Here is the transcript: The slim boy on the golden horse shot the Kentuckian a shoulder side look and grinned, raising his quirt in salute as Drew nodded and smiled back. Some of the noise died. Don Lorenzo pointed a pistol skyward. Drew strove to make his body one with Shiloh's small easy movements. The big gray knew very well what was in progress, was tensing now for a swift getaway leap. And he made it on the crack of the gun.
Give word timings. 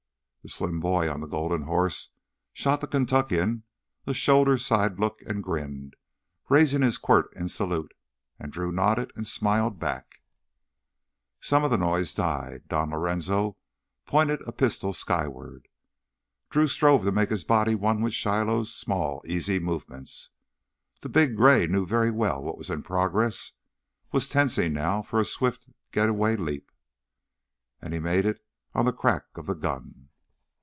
The 0.43 0.49
slim 0.49 0.79
boy 0.79 1.07
on 1.07 1.19
the 1.19 1.27
golden 1.27 1.65
horse 1.67 2.09
shot 2.51 2.81
the 2.81 2.87
Kentuckian 2.87 3.61
a 4.07 4.13
shoulder 4.15 4.57
side 4.57 4.99
look 4.99 5.19
and 5.27 5.43
grinned, 5.43 5.95
raising 6.49 6.81
his 6.81 6.97
quirt 6.97 7.31
in 7.35 7.47
salute 7.47 7.93
as 8.39 8.49
Drew 8.49 8.71
nodded 8.71 9.11
and 9.15 9.27
smiled 9.27 9.77
back. 9.77 10.23
Some 11.41 11.63
of 11.63 11.69
the 11.69 11.77
noise 11.77 12.15
died. 12.15 12.67
Don 12.69 12.89
Lorenzo 12.89 13.55
pointed 14.07 14.41
a 14.47 14.51
pistol 14.51 14.93
skyward. 14.93 15.67
Drew 16.49 16.67
strove 16.67 17.03
to 17.03 17.11
make 17.11 17.29
his 17.29 17.43
body 17.43 17.75
one 17.75 18.01
with 18.01 18.15
Shiloh's 18.15 18.73
small 18.73 19.21
easy 19.27 19.59
movements. 19.59 20.31
The 21.01 21.09
big 21.09 21.35
gray 21.37 21.67
knew 21.67 21.85
very 21.85 22.09
well 22.09 22.41
what 22.41 22.57
was 22.57 22.71
in 22.71 22.81
progress, 22.81 23.51
was 24.11 24.27
tensing 24.27 24.73
now 24.73 25.03
for 25.03 25.19
a 25.19 25.23
swift 25.23 25.69
getaway 25.91 26.35
leap. 26.35 26.71
And 27.79 27.93
he 27.93 27.99
made 27.99 28.25
it 28.25 28.43
on 28.73 28.85
the 28.85 28.91
crack 28.91 29.25
of 29.35 29.45
the 29.45 29.53
gun. 29.53 30.07